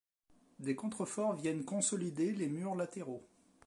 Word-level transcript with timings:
Des 0.57 0.75
contreforts 0.75 1.35
viennent 1.35 1.63
consolider 1.63 2.31
les 2.33 2.49
murs 2.49 2.73
latéraux. 2.73 3.23